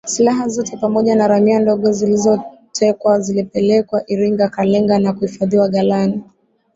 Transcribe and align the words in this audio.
Silaha 0.07 0.47
zote 0.47 0.77
pamoja 0.77 1.15
na 1.15 1.27
ramia 1.27 1.59
ndogo 1.59 1.91
zilizotekwa 1.91 3.19
zilipelekwa 3.19 4.03
Iringa 4.09 4.49
Kalenga 4.49 4.99
na 4.99 5.13
kuhifadhiwa 5.13 5.69
ghalani 5.69 6.23